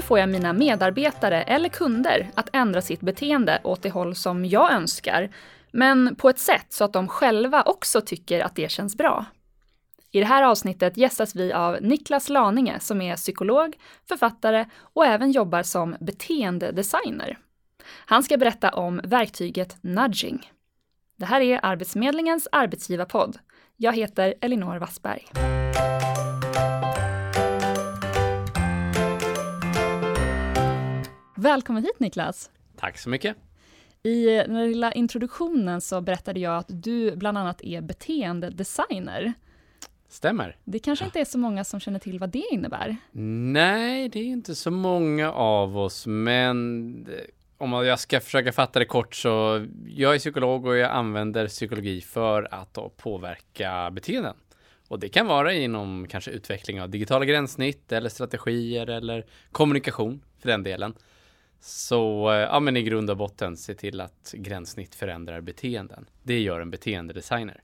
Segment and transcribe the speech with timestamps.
[0.00, 4.44] Hur får jag mina medarbetare eller kunder att ändra sitt beteende åt det håll som
[4.44, 5.30] jag önskar,
[5.70, 9.24] men på ett sätt så att de själva också tycker att det känns bra?
[10.10, 13.76] I det här avsnittet gästas vi av Niklas Laninge som är psykolog,
[14.08, 17.38] författare och även jobbar som beteendedesigner.
[18.06, 20.50] Han ska berätta om verktyget nudging.
[21.16, 23.38] Det här är Arbetsförmedlingens arbetsgivarpodd.
[23.76, 25.26] Jag heter Elinor Wassberg.
[31.42, 32.50] Välkommen hit Niklas!
[32.76, 33.36] Tack så mycket!
[34.02, 39.32] I den lilla introduktionen så berättade jag att du bland annat är beteendedesigner.
[40.08, 40.56] Stämmer.
[40.64, 42.96] Det kanske inte är så många som känner till vad det innebär?
[43.52, 47.08] Nej, det är inte så många av oss, men
[47.58, 52.00] om jag ska försöka fatta det kort så jag är psykolog och jag använder psykologi
[52.00, 54.34] för att påverka beteenden.
[54.88, 60.48] Och det kan vara inom kanske utveckling av digitala gränssnitt eller strategier eller kommunikation för
[60.48, 60.94] den delen.
[61.60, 66.06] Så ja, men i grund och botten se till att gränssnitt förändrar beteenden.
[66.22, 67.62] Det gör en beteendedesigner.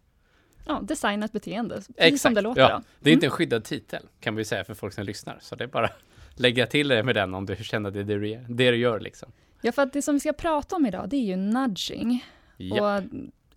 [0.66, 2.22] Ja, designa ett beteende, precis Exakt.
[2.22, 2.60] som det låter.
[2.60, 2.82] Ja, Då.
[3.00, 5.38] det är inte en skyddad titel kan vi säga för folk som lyssnar.
[5.40, 5.90] Så det är bara
[6.34, 9.32] lägga till det med den om du känner att det du, det du gör liksom.
[9.60, 12.24] Ja, för att det som vi ska prata om idag, det är ju nudging.
[12.56, 12.96] Ja.
[12.96, 13.02] Och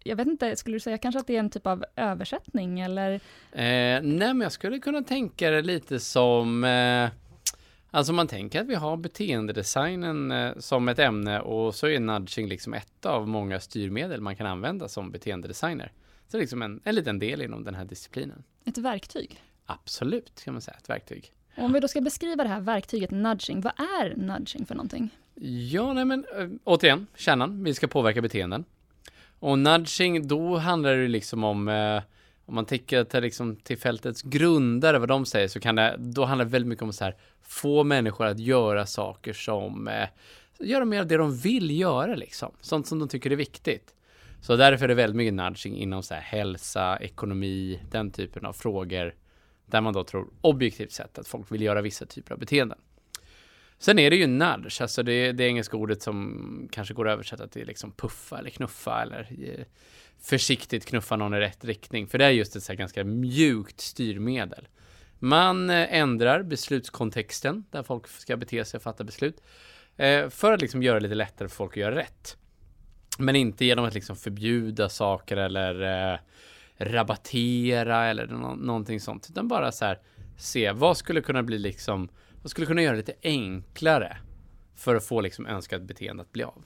[0.04, 3.12] jag vet inte, skulle du säga kanske att det är en typ av översättning eller?
[3.52, 7.10] Eh, nej, men jag skulle kunna tänka det lite som eh,
[7.92, 12.48] Alltså man tänker att vi har beteendedesignen eh, som ett ämne och så är nudging
[12.48, 15.92] liksom ett av många styrmedel man kan använda som beteendedesigner.
[16.28, 18.44] Så det är liksom en, en liten del inom den här disciplinen.
[18.66, 19.44] Ett verktyg.
[19.66, 21.32] Absolut kan man säga, ett verktyg.
[21.58, 25.10] Om vi då ska beskriva det här verktyget nudging, vad är nudging för någonting?
[25.72, 28.66] Ja, nej men äh, återigen, kärnan, vi ska påverka beteenden.
[29.40, 32.02] Och nudging, då handlar det liksom om, eh,
[32.50, 36.26] om man tänker till, liksom, till fältets grundare, vad de säger, så kan det, då
[36.26, 40.08] handlar det väldigt mycket om så här, få människor att göra saker som, eh,
[40.60, 43.94] göra mer av det de vill göra liksom, sånt som de tycker är viktigt.
[44.42, 48.54] Så därför är det väldigt mycket nudging inom så här, hälsa, ekonomi, den typen av
[48.54, 49.16] frågor,
[49.66, 52.78] där man då tror objektivt sett att folk vill göra vissa typer av beteenden.
[53.80, 57.48] Sen är det ju nudge, alltså det, det engelska ordet som kanske går att översätta
[57.48, 59.66] till liksom puffa eller knuffa eller eh,
[60.22, 62.08] försiktigt knuffa någon i rätt riktning.
[62.08, 64.68] För det är just ett så här ganska mjukt styrmedel.
[65.20, 69.42] Man eh, ändrar beslutskontexten där folk ska bete sig och fatta beslut.
[69.98, 72.38] Eh, för att liksom göra det lite lättare för folk att göra rätt.
[73.18, 75.82] Men inte genom att liksom förbjuda saker eller
[76.14, 76.20] eh,
[76.78, 79.28] rabattera eller någonting sånt.
[79.30, 80.00] Utan bara så här
[80.38, 82.10] se vad skulle kunna bli liksom
[82.42, 84.18] vad skulle kunna göra det lite enklare
[84.76, 86.66] för att få liksom önskat beteende att bli av.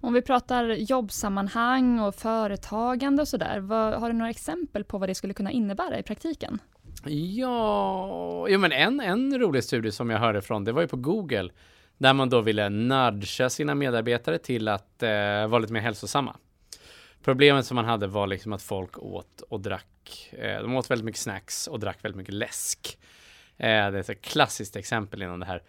[0.00, 3.60] Om vi pratar jobbsammanhang och företagande och sådär,
[3.98, 6.58] har du några exempel på vad det skulle kunna innebära i praktiken?
[7.06, 10.96] Ja, ja men en, en rolig studie som jag hörde från, det var ju på
[10.96, 11.50] Google,
[11.98, 15.08] där man då ville nudga sina medarbetare till att eh,
[15.46, 16.36] vara lite mer hälsosamma.
[17.22, 21.04] Problemet som man hade var liksom att folk åt och drack, eh, de åt väldigt
[21.04, 22.98] mycket snacks och drack väldigt mycket läsk.
[23.58, 25.62] Eh, det är ett klassiskt exempel inom det här.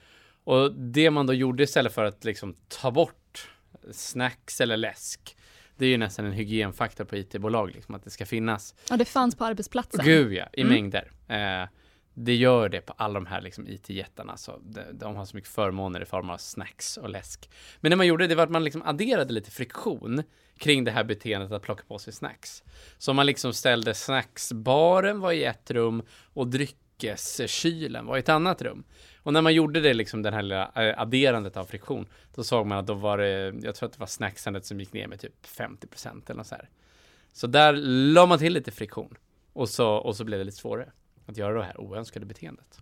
[0.43, 3.49] Och det man då gjorde istället för att liksom ta bort
[3.91, 5.37] snacks eller läsk,
[5.77, 8.75] det är ju nästan en hygienfaktor på IT-bolag, liksom, att det ska finnas.
[8.89, 10.05] Ja, det fanns på arbetsplatsen.
[10.05, 10.73] Gud ja, i Mm.
[10.73, 11.11] mängder.
[11.27, 11.67] Eh,
[12.13, 14.37] det gör det på alla de här liksom, IT-jättarna.
[14.37, 17.49] Så de, de har så mycket förmåner i form av snacks och läsk.
[17.79, 20.23] Men det man gjorde det var att man liksom adderade lite friktion
[20.57, 22.63] kring det här beteendet att plocka på sig snacks.
[22.97, 26.03] Så man liksom ställde snacksbaren var i ett rum
[26.33, 26.47] och
[26.99, 28.83] dryckeskylen var i ett annat rum.
[29.23, 32.65] Och när man gjorde det, liksom den här lilla eh, adderandet av friktion, då såg
[32.65, 35.19] man att då var det, jag tror att det var snacksandet som gick ner med
[35.19, 36.69] typ 50% eller något så här.
[37.33, 37.73] Så där
[38.13, 39.17] la man till lite friktion.
[39.53, 40.91] Och så, och så blev det lite svårare
[41.25, 42.79] att göra det här oönskade beteendet.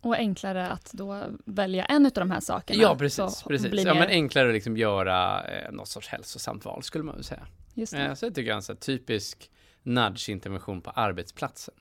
[0.00, 2.82] Och enklare att då välja en av de här sakerna.
[2.82, 3.42] Ja, precis.
[3.42, 3.70] Precis.
[3.70, 7.14] blir Ja, mer- men enklare att liksom göra eh, något sorts hälsosamt val skulle man
[7.14, 7.46] väl säga.
[7.74, 7.98] Just det.
[7.98, 9.50] Eh, så det tycker jag är en så här typisk
[9.82, 11.74] nudge-intervention på arbetsplatsen.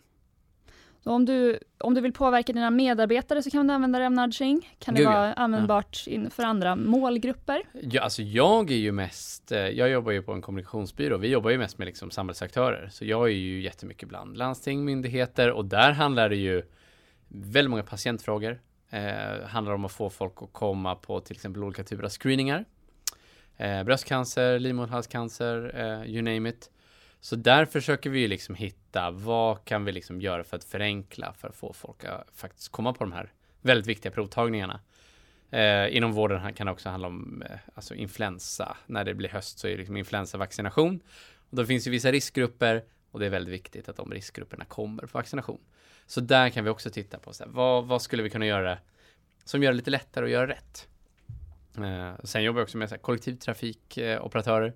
[1.06, 4.12] Så om, du, om du vill påverka dina medarbetare så kan du använda dig av
[4.12, 4.76] nudging.
[4.80, 5.14] Kan det Gud, ja.
[5.14, 7.64] vara användbart in för andra målgrupper?
[7.82, 11.50] Ja, alltså jag är ju mest, eh, jag jobbar ju på en kommunikationsbyrå, vi jobbar
[11.50, 12.90] ju mest med liksom samhällsaktörer.
[12.92, 16.64] Så jag är ju jättemycket bland landsting, myndigheter och där handlar det ju
[17.28, 18.60] väldigt många patientfrågor.
[18.90, 22.66] Eh, handlar om att få folk att komma på till exempel olika typer av screeningar.
[23.58, 26.70] Eh, bröstcancer, livmoderhalscancer, eh, you name it.
[27.26, 31.34] Så där försöker vi ju liksom hitta vad kan vi liksom göra för att förenkla
[31.34, 34.80] för att få folk att faktiskt komma på de här väldigt viktiga provtagningarna.
[35.52, 38.78] Eh, inom vården kan det också handla om eh, alltså influensa.
[38.86, 41.00] När det blir höst så är det liksom influensavaccination.
[41.50, 45.04] Och då finns ju vissa riskgrupper och det är väldigt viktigt att de riskgrupperna kommer
[45.04, 45.62] på vaccination.
[46.06, 48.78] Så där kan vi också titta på så här, vad, vad skulle vi kunna göra
[49.44, 50.88] som gör det lite lättare att göra rätt.
[51.78, 54.74] Eh, sen jobbar jag också med så här, kollektivtrafikoperatörer.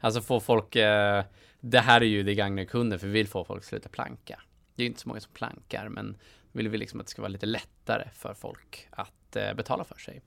[0.00, 1.24] Alltså få folk, eh,
[1.60, 4.40] det här är ju det gagnar kunden för vi vill få folk att sluta planka.
[4.74, 6.16] Det är inte så många som plankar men
[6.52, 9.98] vill vi liksom att det ska vara lite lättare för folk att eh, betala för
[9.98, 10.22] sig.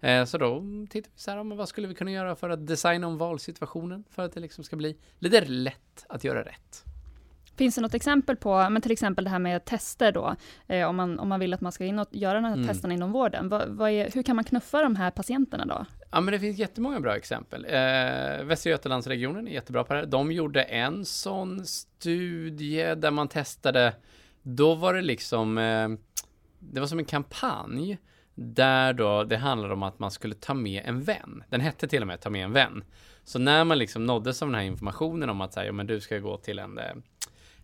[0.00, 3.06] Eh, så då tittar vi så här, vad skulle vi kunna göra för att designa
[3.06, 6.84] om valsituationen för att det liksom ska bli lite lätt att göra rätt.
[7.56, 10.96] Finns det något exempel på, men till exempel det här med tester då, eh, om,
[10.96, 12.66] man, om man vill att man ska in och göra här mm.
[12.66, 15.86] testerna inom vården, vad, vad är, hur kan man knuffa de här patienterna då?
[16.14, 17.64] Ja, men det finns jättemånga bra exempel.
[17.64, 20.06] Eh, Västra Götalandsregionen är jättebra på det här.
[20.06, 23.94] De gjorde en sån studie där man testade,
[24.42, 25.88] då var det liksom, eh,
[26.58, 27.98] det var som en kampanj
[28.34, 31.42] där då det handlade om att man skulle ta med en vän.
[31.50, 32.84] Den hette till och med ta med en vän.
[33.24, 36.00] Så när man liksom nåddes av den här informationen om att säga, ja, men du
[36.00, 36.94] ska gå till en eh,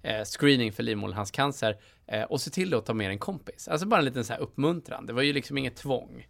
[0.02, 1.76] eh, screening för livmoderhalscancer
[2.06, 3.68] eh, och se till att ta med en kompis.
[3.68, 5.06] Alltså bara en liten så här uppmuntran.
[5.06, 6.26] Det var ju liksom inget tvång.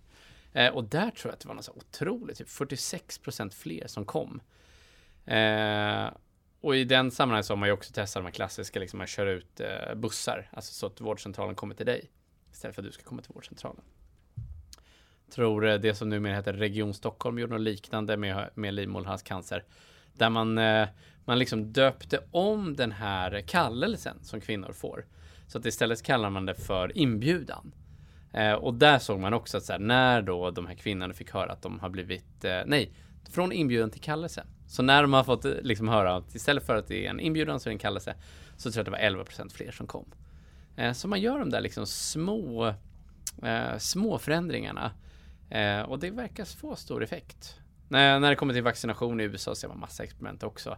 [0.53, 4.05] Eh, och där tror jag att det var något så otroligt, typ 46% fler som
[4.05, 4.41] kom.
[5.27, 6.11] Eh,
[6.61, 9.07] och i den sammanhanget så har man ju också testat de här klassiska, liksom man
[9.07, 12.11] kör ut eh, bussar, alltså så att vårdcentralen kommer till dig
[12.53, 13.83] istället för att du ska komma till vårdcentralen.
[15.31, 19.65] Tror eh, det som numera heter Region Stockholm gjorde något liknande med, med livmoderhalscancer.
[20.13, 20.89] Där man, eh,
[21.25, 25.07] man liksom döpte om den här kallelsen som kvinnor får.
[25.47, 27.73] Så att istället kallar man det för inbjudan.
[28.33, 31.31] Eh, och där såg man också att så här, när då de här kvinnorna fick
[31.31, 32.93] höra att de har blivit, eh, nej,
[33.31, 34.45] från inbjudan till kallelse.
[34.67, 37.21] Så när de har fått eh, liksom höra att istället för att det är en
[37.21, 38.15] inbjudan så är det en kallelse
[38.57, 40.07] så tror jag att det var 11% fler som kom.
[40.77, 42.75] Eh, så man gör de där liksom små,
[43.43, 44.93] eh, små förändringarna
[45.51, 47.57] eh, och det verkar få stor effekt.
[47.89, 50.77] När, när det kommer till vaccination i USA ser man massa experiment också.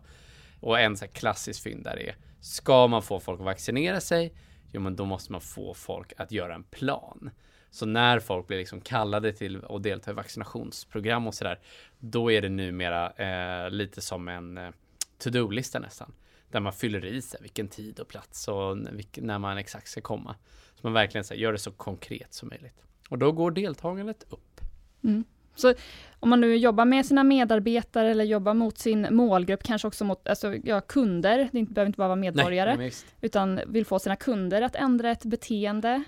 [0.61, 4.33] Och en så klassisk fynd där är, ska man få folk att vaccinera sig?
[4.73, 7.31] Jo, men då måste man få folk att göra en plan.
[7.71, 11.59] Så när folk blir liksom kallade till att delta i vaccinationsprogram och sådär,
[11.99, 14.71] då är det numera eh, lite som en eh,
[15.19, 16.13] to-do-lista nästan.
[16.51, 18.79] Där man fyller i sig vilken tid och plats och
[19.17, 20.37] när man exakt ska komma.
[20.75, 22.83] Så man verkligen så här, gör det så konkret som möjligt.
[23.09, 24.61] Och då går deltagandet upp.
[25.05, 25.25] Mm.
[25.55, 25.75] Så
[26.21, 30.29] om man nu jobbar med sina medarbetare eller jobbar mot sin målgrupp, kanske också mot
[30.29, 34.63] alltså, ja, kunder, det behöver inte bara vara medborgare, Nej, utan vill få sina kunder
[34.63, 36.03] att ändra ett beteende,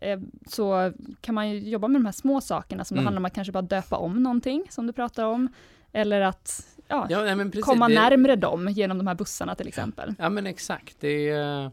[0.00, 3.04] eh, så kan man ju jobba med de här små sakerna som mm.
[3.04, 5.48] det handlar om att kanske bara döpa om någonting, som du pratar om,
[5.92, 7.94] eller att ja, ja komma det...
[7.94, 10.14] närmre dem genom de här bussarna till exempel.
[10.18, 11.70] Ja men exakt, det är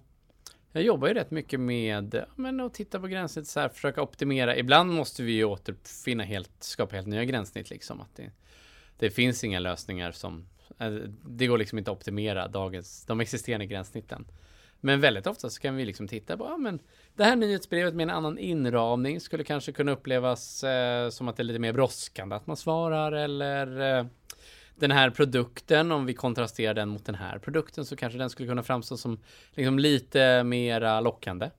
[0.73, 4.57] jag jobbar ju rätt mycket med men, att titta på gränssnitt, så här, försöka optimera.
[4.57, 8.01] Ibland måste vi ju återfinna helt, skapa helt nya gränssnitt liksom.
[8.01, 8.31] Att det,
[8.97, 10.47] det finns inga lösningar som,
[10.79, 10.91] eh,
[11.25, 14.25] det går liksom inte att optimera dagens, de existerande gränssnitten.
[14.79, 16.79] Men väldigt ofta så kan vi liksom titta på, ja men
[17.15, 21.41] det här nyhetsbrevet med en annan inramning skulle kanske kunna upplevas eh, som att det
[21.41, 24.05] är lite mer brådskande att man svarar eller eh,
[24.75, 28.49] den här produkten, om vi kontrasterar den mot den här produkten, så kanske den skulle
[28.49, 29.19] kunna framstå som
[29.51, 31.49] liksom lite mera lockande.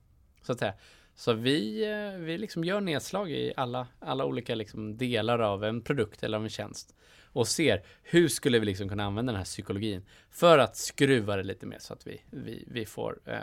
[0.42, 0.74] Så att säga.
[1.14, 5.80] Så vi, eh, vi liksom gör nedslag i alla, alla olika liksom delar av en
[5.80, 6.94] produkt eller av en tjänst.
[7.24, 11.42] Och ser hur skulle vi liksom kunna använda den här psykologin för att skruva det
[11.42, 13.38] lite mer så att vi, vi, vi får eh,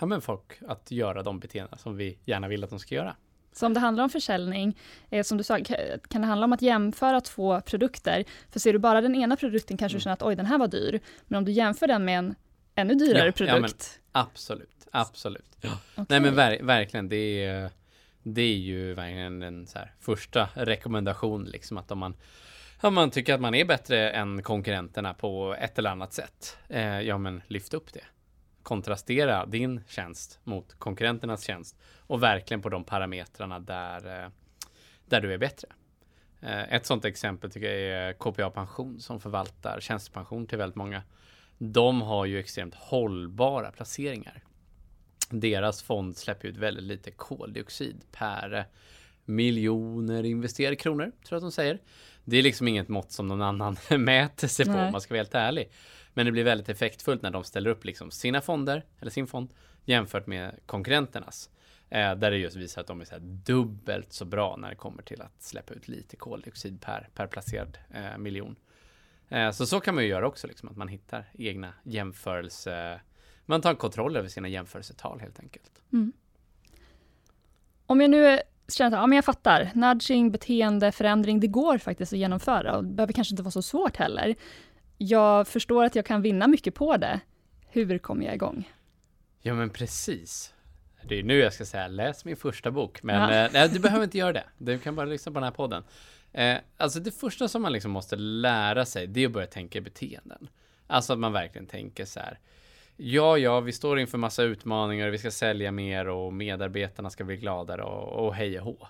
[0.00, 3.16] ja, men folk att göra de beteenden som vi gärna vill att de ska göra.
[3.54, 4.76] Så om det handlar om försäljning,
[5.10, 5.58] eh, som du sa,
[6.08, 8.24] kan det handla om att jämföra två produkter?
[8.50, 9.98] För ser du bara den ena produkten kanske mm.
[9.98, 11.00] du känner att oj, den här var dyr.
[11.26, 12.34] Men om du jämför den med en
[12.74, 14.00] ännu dyrare ja, produkt?
[14.12, 15.56] Ja, absolut, absolut.
[15.60, 15.78] Ja.
[15.92, 16.04] Okay.
[16.08, 17.70] Nej men ver verkligen, det är,
[18.22, 19.66] det är ju verkligen en
[20.00, 22.14] första rekommendation, liksom att om man
[22.80, 27.00] om man tycker att man är bättre än konkurrenterna på ett eller annat sätt, eh,
[27.00, 28.04] ja men lyft upp det
[28.64, 34.30] kontrastera din tjänst mot konkurrenternas tjänst och verkligen på de parametrarna där, eh,
[35.06, 35.68] där du är bättre.
[36.40, 41.02] Eh, ett sådant exempel tycker jag är KPA Pension som förvaltar tjänstepension till väldigt många.
[41.58, 44.42] De har ju extremt hållbara placeringar.
[45.30, 48.66] Deras fond släpper ut väldigt lite koldioxid per
[49.24, 51.78] miljoner investerade kronor, tror jag att de säger.
[52.24, 55.18] Det är liksom inget mått som någon annan mäter sig på om man ska vara
[55.18, 55.70] helt ärlig.
[56.14, 59.48] Men det blir väldigt effektfullt när de ställer upp liksom sina fonder, eller sin fond,
[59.84, 61.50] jämfört med konkurrenternas.
[61.90, 65.02] Eh, där det just visar att de är så dubbelt så bra när det kommer
[65.02, 68.56] till att släppa ut lite koldioxid per, per placerad eh, miljon.
[69.28, 73.00] Eh, så så kan man ju göra också, liksom, att man hittar egna jämförelse...
[73.46, 75.82] Man tar kontroll över sina jämförelsetal helt enkelt.
[75.92, 76.12] Mm.
[77.86, 82.18] Om jag nu känner att ja, men jag fattar, nudging, beteendeförändring, det går faktiskt att
[82.18, 84.34] genomföra och det behöver kanske inte vara så svårt heller
[84.98, 87.20] jag förstår att jag kan vinna mycket på det.
[87.68, 88.70] Hur kommer jag igång?
[89.40, 90.54] Ja, men precis.
[91.08, 93.44] Det är nu jag ska säga läs min första bok, men ja.
[93.44, 94.44] eh, nej, du behöver inte göra det.
[94.58, 95.84] Du kan bara lyssna på den här podden.
[96.32, 99.78] Eh, alltså det första som man liksom måste lära sig, det är att börja tänka
[99.78, 100.48] i beteenden.
[100.86, 102.38] Alltså att man verkligen tänker så här.
[102.96, 107.36] Ja, ja, vi står inför massa utmaningar, vi ska sälja mer och medarbetarna ska bli
[107.36, 108.88] gladare och, och hej och hå.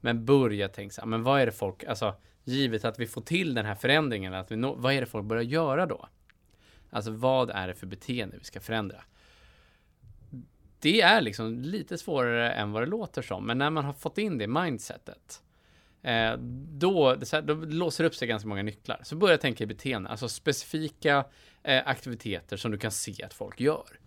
[0.00, 3.20] Men börja tänka så här, men vad är det folk, alltså givet att vi får
[3.20, 6.08] till den här förändringen, att vi nå, vad är det folk börjar göra då?
[6.90, 9.04] Alltså vad är det för beteende vi ska förändra?
[10.78, 14.18] Det är liksom lite svårare än vad det låter som, men när man har fått
[14.18, 15.42] in det mindsetet,
[16.02, 16.32] eh,
[16.78, 19.00] då, då låser det upp sig ganska många nycklar.
[19.02, 21.24] Så börja tänka i beteende, alltså specifika
[21.62, 23.98] eh, aktiviteter som du kan se att folk gör.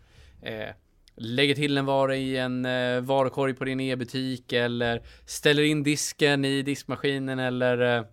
[0.42, 0.70] Eh,
[1.15, 6.46] lägger till en vara i en eh, varukorg på din e-butik eller ställer in disken
[6.46, 8.06] i diskmaskinen eller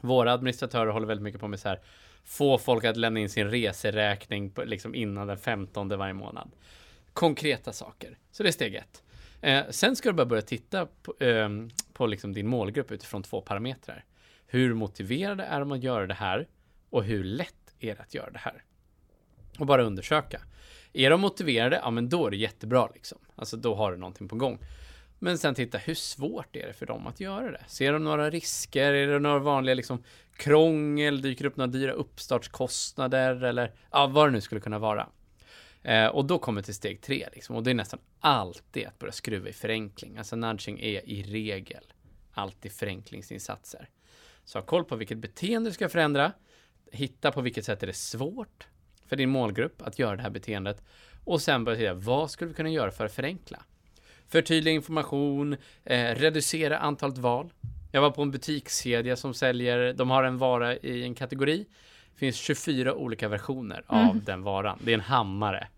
[0.00, 1.80] våra administratörer håller väldigt mycket på med så här
[2.24, 6.50] få folk att lämna in sin reseräkning på, liksom innan den 15 varje månad.
[7.12, 8.18] Konkreta saker.
[8.30, 9.02] Så det är steg ett.
[9.40, 11.48] Eh, sen ska du bara börja titta på, eh,
[11.92, 14.04] på liksom din målgrupp utifrån två parametrar.
[14.46, 16.48] Hur motiverade är de att göra det här?
[16.90, 18.64] Och hur lätt är det att göra det här?
[19.58, 20.40] Och bara undersöka.
[20.92, 21.80] Är de motiverade?
[21.82, 23.18] Ja, men då är det jättebra liksom.
[23.34, 24.58] Alltså då har du någonting på gång.
[25.18, 27.64] Men sen titta, hur svårt är det för dem att göra det?
[27.66, 28.92] Ser de några risker?
[28.92, 30.02] Är det några vanliga liksom
[30.36, 31.22] krångel?
[31.22, 33.44] Dyker upp några dyra uppstartskostnader?
[33.44, 35.08] Eller ja, vad det nu skulle kunna vara.
[35.82, 39.12] Eh, och då kommer till steg tre, liksom, och det är nästan alltid att börja
[39.12, 40.18] skruva i förenkling.
[40.18, 41.84] Alltså nudging är i regel
[42.32, 43.88] alltid förenklingsinsatser.
[44.44, 46.32] Så ha koll på vilket beteende du ska förändra.
[46.92, 48.66] Hitta på vilket sätt är det svårt
[49.06, 50.82] för din målgrupp att göra det här beteendet.
[51.24, 53.62] Och sen börja titta, vad skulle vi kunna göra för att förenkla?
[54.28, 57.52] Förtydliga information, eh, reducera antalet val.
[57.92, 61.66] Jag var på en butikskedja som säljer, de har en vara i en kategori.
[62.12, 64.24] Det finns 24 olika versioner av mm.
[64.24, 64.78] den varan.
[64.82, 65.68] Det är en hammare.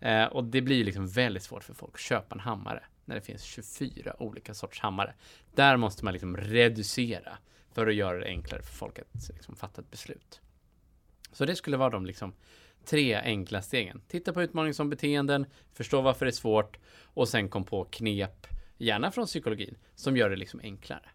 [0.00, 3.20] Eh, och det blir liksom väldigt svårt för folk att köpa en hammare när det
[3.20, 5.14] finns 24 olika sorts hammare.
[5.54, 7.38] Där måste man liksom reducera
[7.72, 10.40] för att göra det enklare för folk att liksom fatta ett beslut.
[11.32, 12.32] Så det skulle vara de liksom
[12.84, 14.00] tre enkla stegen.
[14.08, 18.46] Titta på utmaning som beteenden, förstå varför det är svårt och sen kom på knep,
[18.78, 21.08] gärna från psykologin, som gör det liksom enklare.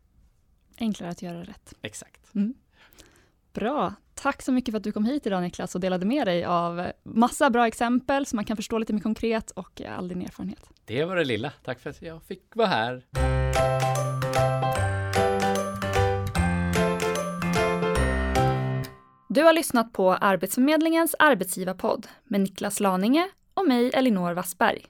[0.77, 1.73] Enklare att göra rätt.
[1.81, 2.35] Exakt.
[2.35, 2.53] Mm.
[3.53, 3.93] Bra.
[4.13, 6.87] Tack så mycket för att du kom hit idag Niklas och delade med dig av
[7.03, 10.69] massa bra exempel så man kan förstå lite mer konkret och all din erfarenhet.
[10.85, 11.53] Det var det lilla.
[11.63, 13.03] Tack för att jag fick vara här.
[19.37, 24.85] Du har lyssnat på Arbetsförmedlingens arbetsgivarpodd med Niklas Laninge och mig Elinor Wassberg.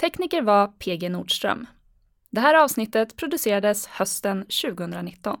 [0.00, 1.66] Tekniker var PG Nordström.
[2.30, 5.38] Det här avsnittet producerades hösten 2019.